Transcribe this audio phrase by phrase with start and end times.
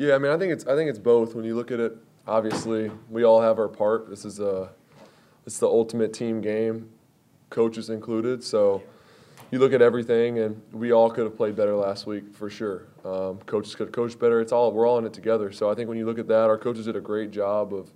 [0.00, 1.34] Yeah, I mean, I think it's I think it's both.
[1.34, 1.94] When you look at it,
[2.26, 4.08] obviously, we all have our part.
[4.08, 4.70] This is a
[5.44, 6.88] it's the ultimate team game,
[7.50, 8.42] coaches included.
[8.42, 8.82] So
[9.50, 12.86] you look at everything, and we all could have played better last week for sure.
[13.04, 14.40] Um, coaches could have coached better.
[14.40, 15.52] It's all we're all in it together.
[15.52, 17.90] So I think when you look at that, our coaches did a great job of,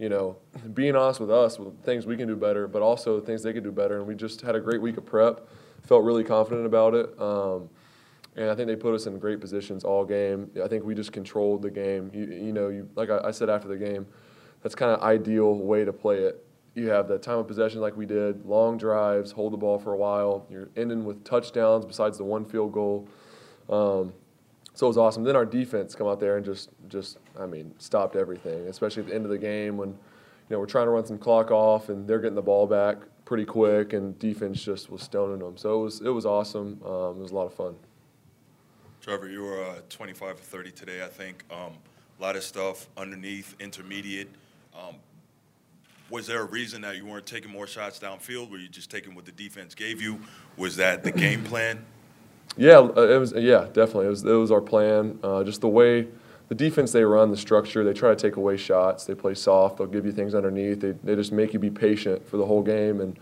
[0.00, 0.36] you know,
[0.72, 3.62] being honest with us with things we can do better, but also things they could
[3.62, 3.98] do better.
[3.98, 5.46] And we just had a great week of prep.
[5.84, 7.16] Felt really confident about it.
[7.20, 7.70] Um,
[8.36, 10.50] and I think they put us in great positions all game.
[10.62, 12.10] I think we just controlled the game.
[12.12, 14.06] You, you know, you like I, I said after the game,
[14.62, 17.96] that's kind of ideal way to play it you have the time of possession like
[17.96, 20.46] we did, long drives, hold the ball for a while.
[20.50, 23.08] You're ending with touchdowns besides the one field goal.
[23.70, 24.12] Um,
[24.74, 25.22] so it was awesome.
[25.22, 29.08] Then our defense come out there and just, just I mean, stopped everything, especially at
[29.08, 29.96] the end of the game when, you
[30.50, 33.44] know, we're trying to run some clock off and they're getting the ball back pretty
[33.44, 35.56] quick and defense just was stoning them.
[35.56, 36.80] So it was, it was awesome.
[36.84, 37.76] Um, it was a lot of fun.
[39.04, 41.44] Trevor, you were uh, 25 for 30 today, I think.
[41.50, 41.74] Um,
[42.18, 44.30] a lot of stuff underneath, intermediate.
[44.74, 44.94] Um,
[46.08, 48.50] was there a reason that you weren't taking more shots downfield?
[48.50, 50.20] Were you just taking what the defense gave you?
[50.56, 51.84] Was that the game plan?
[52.56, 53.34] Yeah, uh, it was.
[53.36, 54.06] Yeah, definitely.
[54.06, 54.24] It was.
[54.24, 55.18] It was our plan.
[55.22, 56.08] Uh, just the way
[56.48, 57.84] the defense they run, the structure.
[57.84, 59.04] They try to take away shots.
[59.04, 59.76] They play soft.
[59.76, 60.80] They'll give you things underneath.
[60.80, 63.02] They they just make you be patient for the whole game.
[63.02, 63.18] And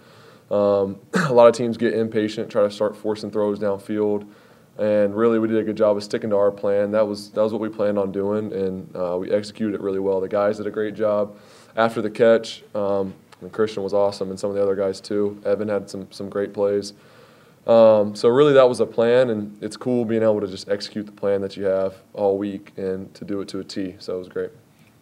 [0.48, 4.29] um, a lot of teams get impatient, try to start forcing throws downfield.
[4.78, 6.92] And really, we did a good job of sticking to our plan.
[6.92, 10.01] That was that was what we planned on doing, and uh, we executed it really
[10.01, 10.20] well.
[10.20, 11.37] The guys did a great job
[11.77, 12.62] after the catch.
[12.75, 15.41] Um, and Christian was awesome, and some of the other guys too.
[15.45, 16.95] Evan had some some great plays.
[17.67, 21.07] Um, so really, that was a plan, and it's cool being able to just execute
[21.07, 23.97] the plan that you have all week and to do it to a T.
[23.98, 24.51] So it was great.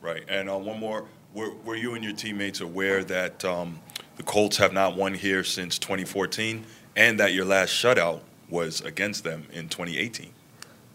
[0.03, 3.79] Right, and uh, one more: were, were, you and your teammates aware that um,
[4.17, 6.65] the Colts have not won here since 2014,
[6.97, 10.33] and that your last shutout was against them in 2018?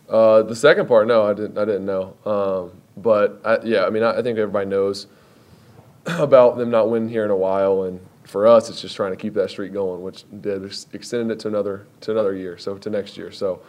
[0.09, 1.57] Uh, the second part, no, I didn't.
[1.57, 2.15] I didn't know.
[2.25, 5.07] Um, but I, yeah, I mean, I, I think everybody knows
[6.05, 9.17] about them not winning here in a while, and for us, it's just trying to
[9.17, 10.63] keep that streak going, which did
[10.93, 13.31] extended it to another to another year, so to next year.
[13.31, 13.61] So,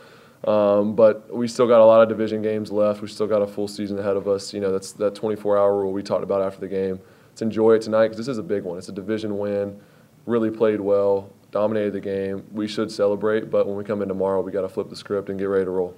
[0.45, 3.01] um, but we still got a lot of division games left.
[3.01, 4.53] We still got a full season ahead of us.
[4.53, 7.01] You know, that's that 24-hour rule we talked about after the game.
[7.31, 8.79] Let's enjoy it tonight because this is a big one.
[8.79, 9.79] It's a division win.
[10.27, 12.45] Really played well, dominated the game.
[12.53, 15.29] We should celebrate, but when we come in tomorrow, we got to flip the script
[15.29, 15.95] and get ready to roll.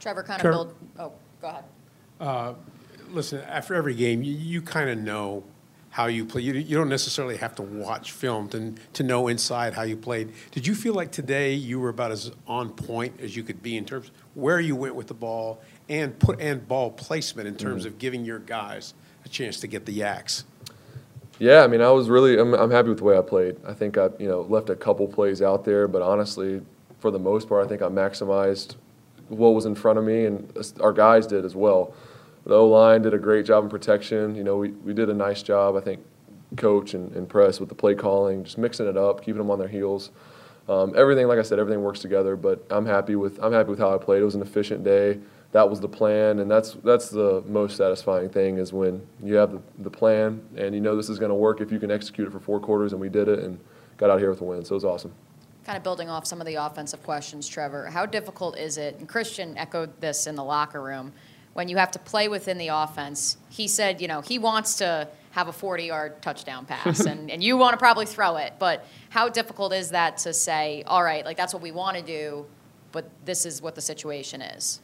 [0.00, 0.74] Trevor, kind of build.
[0.98, 1.64] Oh, go ahead.
[2.20, 2.54] Uh,
[3.10, 5.44] listen, after every game, you, you kind of know
[5.90, 6.42] how you play.
[6.42, 10.32] You, you don't necessarily have to watch film to, to know inside how you played.
[10.50, 13.76] Did you feel like today you were about as on point as you could be
[13.76, 17.56] in terms of where you went with the ball and put and ball placement in
[17.56, 17.94] terms mm-hmm.
[17.94, 20.44] of giving your guys a chance to get the YACs?
[21.38, 23.56] Yeah, I mean, I was really I'm, I'm happy with the way I played.
[23.66, 26.62] I think I you know left a couple plays out there, but honestly,
[26.98, 28.74] for the most part, I think I maximized
[29.28, 31.94] what was in front of me, and our guys did as well
[32.48, 34.34] the O line did a great job in protection.
[34.34, 36.00] You know, we, we did a nice job, I think,
[36.56, 39.58] coach and, and Press with the play calling, just mixing it up, keeping them on
[39.58, 40.10] their heels.
[40.66, 42.36] Um, everything, like I said, everything works together.
[42.36, 44.22] But I'm happy with I'm happy with how I played.
[44.22, 45.18] It was an efficient day.
[45.52, 49.52] That was the plan, and that's that's the most satisfying thing is when you have
[49.52, 52.28] the, the plan and you know this is going to work if you can execute
[52.28, 53.58] it for four quarters, and we did it and
[53.96, 54.64] got out here with a win.
[54.64, 55.12] So it was awesome
[55.68, 58.96] kind of building off some of the offensive questions, Trevor, how difficult is it?
[58.98, 61.12] And Christian echoed this in the locker room
[61.52, 63.36] when you have to play within the offense.
[63.50, 67.44] He said, you know, he wants to have a 40 yard touchdown pass, and, and
[67.44, 68.54] you want to probably throw it.
[68.58, 72.02] But how difficult is that to say, all right, like that's what we want to
[72.02, 72.46] do,
[72.90, 74.80] but this is what the situation is?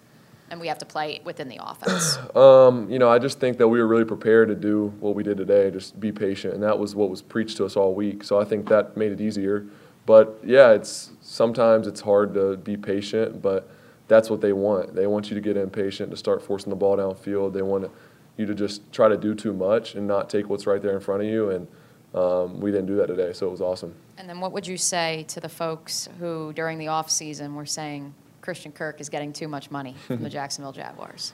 [0.51, 2.19] And we have to play within the offense.
[2.37, 5.23] Um, you know, I just think that we were really prepared to do what we
[5.23, 6.55] did today, just be patient.
[6.55, 8.25] And that was what was preached to us all week.
[8.25, 9.67] So I think that made it easier.
[10.07, 13.71] But yeah, it's sometimes it's hard to be patient, but
[14.09, 14.95] that's what they want.
[14.95, 17.53] They want you to get impatient, to start forcing the ball downfield.
[17.53, 17.91] They want
[18.37, 21.01] you to just try to do too much and not take what's right there in
[21.01, 21.51] front of you.
[21.51, 21.69] And
[22.15, 23.95] um, we didn't do that today, so it was awesome.
[24.19, 27.67] And then what would you say to the folks who, during the off season, were
[27.67, 31.33] saying Christian Kirk is getting too much money from the Jacksonville Jaguars?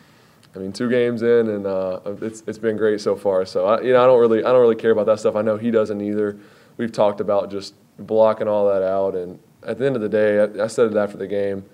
[0.54, 3.44] I mean, two games in, and uh, it's it's been great so far.
[3.44, 5.36] So I, you know, I don't really I don't really care about that stuff.
[5.36, 6.38] I know he doesn't either.
[6.76, 10.40] We've talked about just blocking all that out, and at the end of the day,
[10.40, 11.64] I, I said it after the game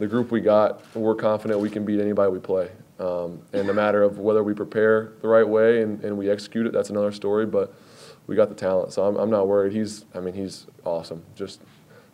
[0.00, 2.70] the group we got, we're confident we can beat anybody we play.
[2.98, 6.66] Um, and the matter of whether we prepare the right way and, and we execute
[6.66, 7.44] it, that's another story.
[7.44, 7.74] But
[8.26, 9.74] we got the talent, so I'm, I'm not worried.
[9.74, 11.22] He's, I mean, he's awesome.
[11.34, 11.60] Just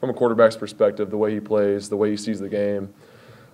[0.00, 2.93] from a quarterback's perspective, the way he plays, the way he sees the game,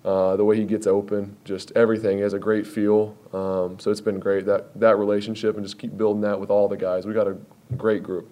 [0.04, 2.18] uh, the way he gets open, just everything.
[2.18, 3.16] He has a great feel.
[3.32, 6.68] Um, so it's been great that that relationship and just keep building that with all
[6.68, 7.06] the guys.
[7.06, 7.36] We got a
[7.76, 8.28] great group.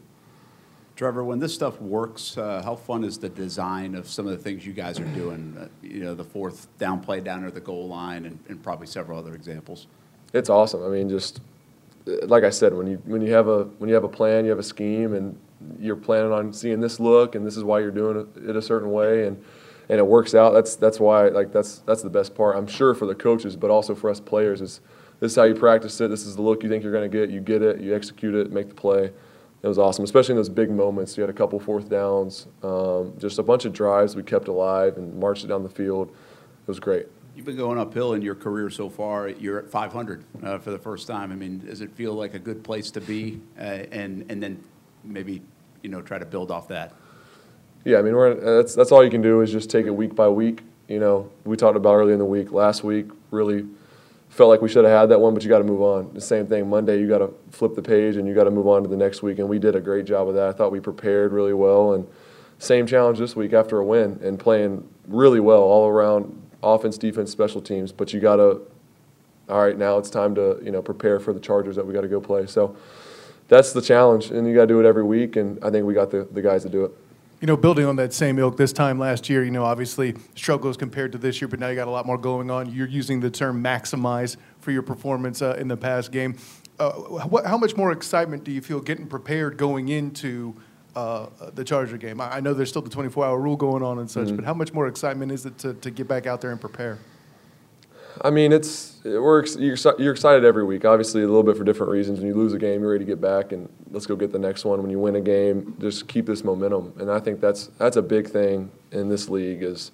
[0.96, 4.38] Trevor, when this stuff works, uh, how fun is the design of some of the
[4.38, 5.56] things you guys are doing?
[5.58, 8.86] Uh, you know, the fourth down play down at the goal line, and, and probably
[8.86, 9.86] several other examples.
[10.34, 10.84] It's awesome.
[10.84, 11.40] I mean, just
[12.06, 14.44] uh, like I said, when you when you have a when you have a plan,
[14.44, 15.38] you have a scheme, and
[15.78, 18.90] you're planning on seeing this look, and this is why you're doing it a certain
[18.90, 19.42] way, and
[19.88, 20.52] and it works out.
[20.52, 22.56] That's that's why like that's that's the best part.
[22.56, 24.80] I'm sure for the coaches, but also for us players is
[25.18, 26.08] this is how you practice it.
[26.08, 27.30] This is the look you think you're going to get.
[27.30, 27.80] You get it.
[27.80, 28.52] You execute it.
[28.52, 29.10] Make the play.
[29.62, 31.16] It was awesome, especially in those big moments.
[31.18, 34.96] You had a couple fourth downs, um, just a bunch of drives we kept alive
[34.96, 36.08] and marched it down the field.
[36.08, 37.08] It was great.
[37.36, 39.28] You've been going uphill in your career so far.
[39.28, 41.30] You're at 500 uh, for the first time.
[41.30, 43.40] I mean, does it feel like a good place to be?
[43.58, 43.62] Uh,
[43.92, 44.64] and and then
[45.05, 45.43] maybe
[45.82, 46.94] you know try to build off that.
[47.85, 49.91] Yeah, I mean, we're uh, that's that's all you can do is just take it
[49.91, 50.62] week by week.
[50.88, 52.52] You know, we talked about early in the week.
[52.52, 53.64] Last week really
[54.29, 56.12] felt like we should have had that one, but you got to move on.
[56.14, 58.69] The same thing Monday, you got to flip the page and you got to move
[58.69, 59.38] on to the next week.
[59.38, 60.49] And we did a great job of that.
[60.49, 62.06] I thought we prepared really well, and
[62.58, 67.31] same challenge this week after a win and playing really well all around offense, defense,
[67.31, 67.93] special teams.
[67.93, 68.61] But you got to,
[69.49, 72.03] all right, now it's time to you know prepare for the Chargers that we got
[72.03, 72.46] to go play.
[72.46, 72.76] So
[73.50, 75.37] that's the challenge, and you got to do it every week.
[75.37, 76.93] And I think we got the, the guys to do it.
[77.41, 80.76] You know, building on that same ilk, this time last year, you know, obviously struggles
[80.76, 82.73] compared to this year, but now you got a lot more going on.
[82.73, 86.37] You're using the term maximize for your performance uh, in the past game.
[86.79, 90.55] Uh, what, how much more excitement do you feel getting prepared going into
[90.94, 92.20] uh, the Charger game?
[92.20, 94.55] I, I know there's still the 24 hour rule going on and such, but how
[94.55, 96.99] much more excitement is it to, to get back out there and prepare?
[98.22, 100.84] I mean, it's we're ex- you're, you're excited every week.
[100.84, 102.19] Obviously, a little bit for different reasons.
[102.19, 104.38] When you lose a game, you're ready to get back and let's go get the
[104.38, 104.82] next one.
[104.82, 106.93] When you win a game, just keep this momentum.
[106.99, 109.93] And I think that's that's a big thing in this league is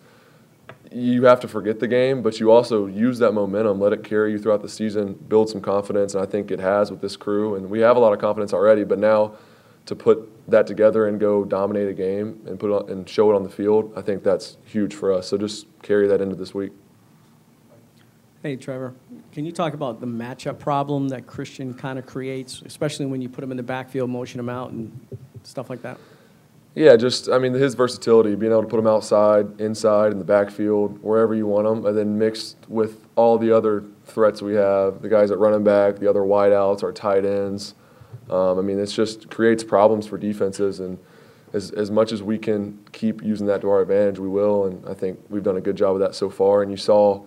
[0.90, 4.32] you have to forget the game, but you also use that momentum, let it carry
[4.32, 6.14] you throughout the season, build some confidence.
[6.14, 7.54] And I think it has with this crew.
[7.54, 9.34] And we have a lot of confidence already, but now
[9.86, 13.30] to put that together and go dominate a game and put it on, and show
[13.30, 15.28] it on the field, I think that's huge for us.
[15.28, 16.72] So just carry that into this week.
[18.42, 18.94] Hey, Trevor,
[19.32, 23.28] can you talk about the matchup problem that Christian kind of creates, especially when you
[23.28, 24.92] put him in the backfield, motion him out, and
[25.42, 25.98] stuff like that?
[26.74, 30.24] Yeah, just I mean his versatility, being able to put him outside, inside, in the
[30.24, 35.00] backfield, wherever you want him, and then mixed with all the other threats we have,
[35.00, 37.74] the guys at running back, the other wideouts, our tight ends.
[38.28, 40.98] Um, I mean, it just creates problems for defenses, and
[41.54, 44.66] as as much as we can keep using that to our advantage, we will.
[44.66, 46.60] And I think we've done a good job of that so far.
[46.60, 47.22] And you saw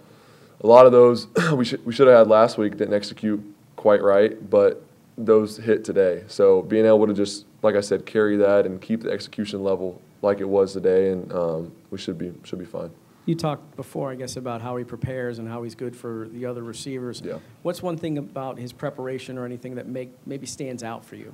[0.61, 3.41] a lot of those we should we should have had last week didn't execute
[3.75, 4.83] quite right, but
[5.17, 6.23] those hit today.
[6.27, 10.01] So being able to just like I said, carry that and keep the execution level
[10.21, 12.91] like it was today, and um, we should be should be fine.
[13.25, 16.45] You talked before, I guess, about how he prepares and how he's good for the
[16.45, 17.21] other receivers.
[17.23, 17.37] Yeah.
[17.61, 21.33] What's one thing about his preparation or anything that make maybe stands out for you?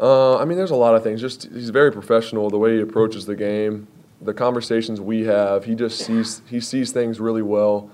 [0.00, 1.20] Uh, I mean, there's a lot of things.
[1.20, 2.50] Just he's very professional.
[2.50, 3.86] The way he approaches the game,
[4.24, 7.90] the conversations we have, he just sees he sees things really well.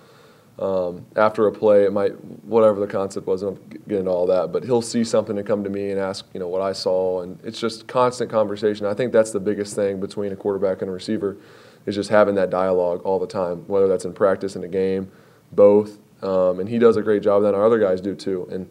[0.58, 2.12] Um, after a play, it might
[2.44, 3.42] whatever the concept was.
[3.42, 5.98] I don't get into all that, but he'll see something and come to me and
[5.98, 8.84] ask, you know, what I saw, and it's just constant conversation.
[8.84, 11.38] I think that's the biggest thing between a quarterback and a receiver,
[11.86, 15.10] is just having that dialogue all the time, whether that's in practice in a game,
[15.52, 15.98] both.
[16.22, 17.54] Um, and he does a great job of that.
[17.54, 18.46] Our other guys do too.
[18.52, 18.68] And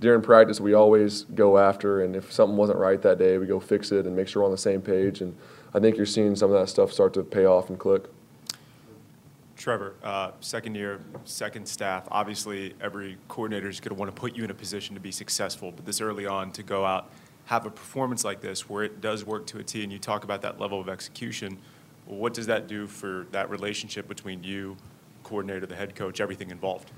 [0.00, 3.60] during practice, we always go after, and if something wasn't right that day, we go
[3.60, 5.20] fix it and make sure we're on the same page.
[5.20, 5.36] And
[5.76, 8.04] I think you're seeing some of that stuff start to pay off and click.
[9.58, 12.08] Trevor, uh, second year, second staff.
[12.10, 15.12] Obviously, every coordinator is going to want to put you in a position to be
[15.12, 17.10] successful, but this early on to go out,
[17.44, 20.24] have a performance like this where it does work to a T, and you talk
[20.24, 21.58] about that level of execution.
[22.06, 24.78] What does that do for that relationship between you,
[25.24, 26.90] coordinator, the head coach, everything involved?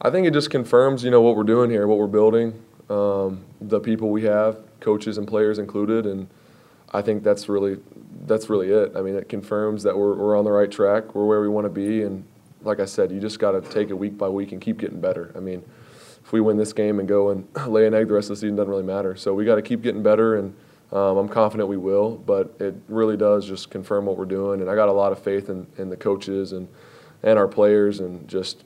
[0.00, 2.58] I think it just confirms, you know, what we're doing here, what we're building,
[2.88, 6.26] um, the people we have, coaches and players included, and
[6.94, 7.78] I think that's really
[8.26, 8.92] that's really it.
[8.96, 11.64] I mean, it confirms that we're we're on the right track, we're where we want
[11.66, 12.24] to be, and
[12.62, 15.00] like I said, you just got to take it week by week and keep getting
[15.00, 15.32] better.
[15.36, 15.62] I mean,
[16.24, 18.40] if we win this game and go and lay an egg the rest of the
[18.40, 19.16] season doesn't really matter.
[19.16, 20.54] So we got to keep getting better, and
[20.92, 22.16] um, I'm confident we will.
[22.16, 25.18] But it really does just confirm what we're doing, and I got a lot of
[25.18, 26.68] faith in, in the coaches and
[27.24, 28.64] and our players, and just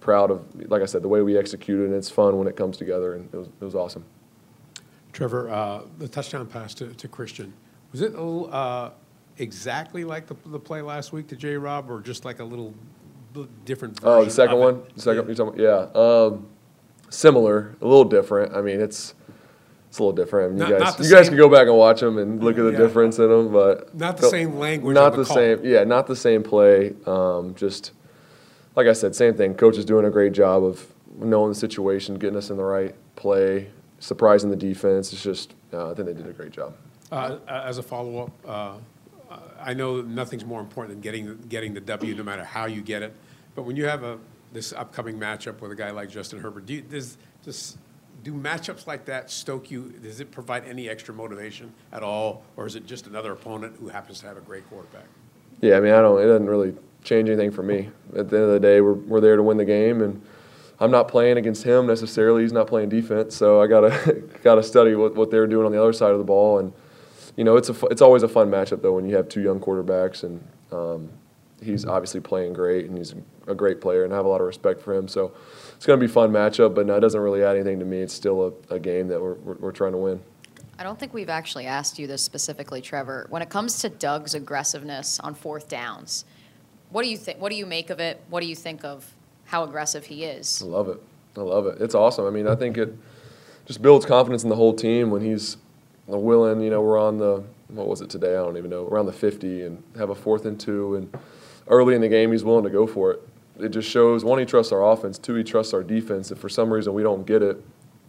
[0.00, 2.76] proud of, like I said, the way we executed, and it's fun when it comes
[2.76, 4.04] together, and it was, it was awesome.
[5.12, 7.52] Trevor, uh, the touchdown pass to, to Christian,
[7.92, 8.90] was it uh,
[9.38, 11.56] exactly like the, the play last week to J.
[11.56, 12.74] Rob, or just like a little
[13.64, 14.18] different version?
[14.20, 16.46] Oh, the second one, the second, you're talking, yeah, um,
[17.08, 18.54] similar, a little different.
[18.54, 19.14] I mean, it's
[19.88, 20.52] it's a little different.
[20.52, 22.56] I mean, you guys, not you guys can go back and watch them and look
[22.56, 22.78] at the Yeah.
[22.78, 26.44] difference in them, but Not the same language Not the same, yeah, not the same
[26.44, 26.94] play.
[27.06, 27.90] Um, just
[28.76, 29.54] like I said, same thing.
[29.54, 32.94] Coach is doing a great job of knowing the situation, getting us in the right
[33.16, 33.68] play,
[33.98, 35.12] surprising the defense.
[35.12, 36.74] It's just, uh, I think they did a great job.
[37.10, 38.76] Uh, As a follow-up, uh,
[39.60, 43.02] I know nothing's more important than getting, getting the W, no matter how you get
[43.02, 43.14] it.
[43.54, 44.18] But when you have a,
[44.52, 47.76] this upcoming matchup with a guy like Justin Herbert, do you, does, does,
[48.22, 49.90] do matchups like that stoke you?
[50.02, 52.42] Does it provide any extra motivation at all?
[52.56, 55.06] Or is it just another opponent who happens to have a great quarterback?
[55.60, 56.20] Yeah, I mean, I don't.
[56.20, 56.74] It doesn't really
[57.04, 57.90] change anything for me.
[58.16, 60.22] At the end of the day, we're we're there to win the game, and
[60.78, 62.42] I'm not playing against him necessarily.
[62.42, 65.80] He's not playing defense, so I gotta gotta study what, what they're doing on the
[65.80, 66.58] other side of the ball.
[66.58, 66.72] And
[67.36, 69.60] you know, it's a it's always a fun matchup though when you have two young
[69.60, 71.08] quarterbacks, and um,
[71.62, 73.14] he's obviously playing great, and he's
[73.46, 75.08] a great player, and I have a lot of respect for him.
[75.08, 75.32] So
[75.76, 77.98] it's gonna be a fun matchup, but no, it doesn't really add anything to me.
[77.98, 80.20] It's still a, a game that we're, we're we're trying to win.
[80.78, 83.26] I don't think we've actually asked you this specifically, Trevor.
[83.28, 86.24] When it comes to Doug's aggressiveness on fourth downs,
[86.88, 87.38] what do you think?
[87.38, 88.22] What do you make of it?
[88.30, 90.62] What do you think of how aggressive he is?
[90.62, 91.02] I love it.
[91.36, 91.80] I love it.
[91.80, 92.26] It's awesome.
[92.26, 92.96] I mean, I think it
[93.66, 95.58] just builds confidence in the whole team when he's
[96.18, 96.60] willing.
[96.60, 98.30] You know, we're on the what was it today?
[98.30, 98.86] I don't even know.
[98.86, 101.16] Around the 50 and have a fourth and two, and
[101.68, 103.28] early in the game he's willing to go for it.
[103.58, 106.30] It just shows one he trusts our offense, two he trusts our defense.
[106.30, 107.62] If for some reason we don't get it,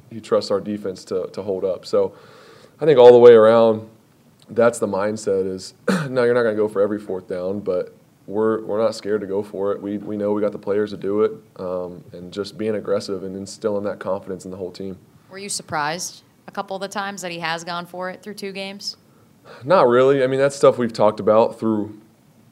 [0.09, 1.85] he trusts our defense to to hold up.
[1.85, 2.15] So
[2.79, 3.87] I think all the way around,
[4.49, 5.45] that's the mindset.
[5.45, 5.73] Is
[6.09, 7.93] no, you're not going to go for every fourth down, but
[8.27, 9.81] we're we're not scared to go for it.
[9.81, 13.23] We we know we got the players to do it, um, and just being aggressive
[13.23, 14.97] and instilling that confidence in the whole team.
[15.29, 18.33] Were you surprised a couple of the times that he has gone for it through
[18.33, 18.97] two games?
[19.63, 20.23] Not really.
[20.23, 21.99] I mean, that's stuff we've talked about through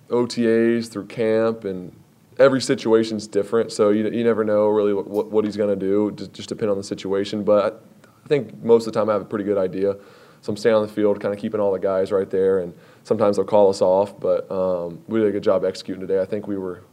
[0.09, 1.91] OTAs, through camp, and
[2.39, 3.71] every situation's different.
[3.71, 6.71] So you, you never know really what, what, he's going to do, just, just depend
[6.71, 7.43] on the situation.
[7.43, 7.83] But
[8.23, 9.95] I think most of the time I have a pretty good idea.
[10.41, 12.73] So I'm staying on the field, kind of keeping all the guys right there, and
[13.03, 14.17] sometimes they'll call us off.
[14.17, 16.21] But um, we did a good job executing today.
[16.21, 16.83] I think we were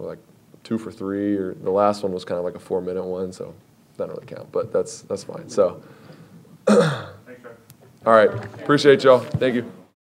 [0.00, 0.18] like
[0.64, 3.32] two for three, or the last one was kind of like a four minute one,
[3.32, 3.54] so
[3.96, 4.50] that doesn't really count.
[4.50, 5.48] But that's that's fine.
[5.48, 5.80] So.
[8.06, 9.20] All right, appreciate y'all.
[9.20, 9.79] Thank you.